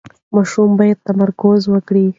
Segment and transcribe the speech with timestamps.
[0.35, 2.05] ماشومان باید تمرکز وکړي.